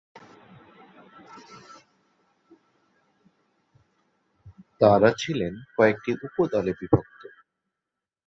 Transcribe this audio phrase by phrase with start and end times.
[4.81, 7.21] তারা ছিলেন কয়েকটি উপদলে বিভক্ত।